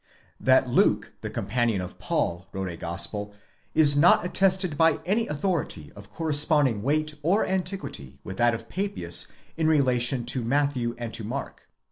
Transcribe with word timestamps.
That 0.39 0.67
Luke, 0.67 1.13
the 1.21 1.29
companion 1.29 1.79
of 1.79 1.99
Paul, 1.99 2.47
wrote 2.53 2.69
a 2.69 2.75
Gospel, 2.75 3.35
is 3.75 3.95
not 3.95 4.25
attested 4.25 4.75
by 4.75 4.99
any 5.05 5.27
authority 5.27 5.91
of 5.95 6.09
corresponding 6.11 6.81
weight 6.81 7.13
or 7.21 7.45
antiquity 7.45 8.17
with 8.23 8.37
that 8.37 8.55
of 8.55 8.67
Papias 8.67 9.27
in 9.57 9.67
relation 9.67 10.25
to 10.25 10.43
Matthew 10.43 10.95
and 10.97 11.13
to 11.13 11.23
Mark. 11.23 11.69